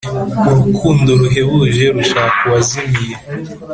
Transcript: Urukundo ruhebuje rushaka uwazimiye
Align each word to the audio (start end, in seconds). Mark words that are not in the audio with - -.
Urukundo 0.51 1.09
ruhebuje 1.21 1.85
rushaka 1.95 2.39
uwazimiye 2.47 3.15